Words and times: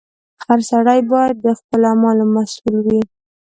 •هر 0.45 0.59
سړی 0.71 0.99
باید 1.11 1.35
د 1.45 1.47
خپلو 1.59 1.85
اعمالو 1.91 2.25
مسؤل 2.35 2.75
وي. 2.85 3.01